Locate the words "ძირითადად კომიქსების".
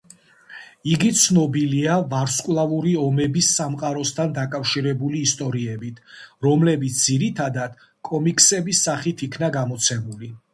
7.11-8.83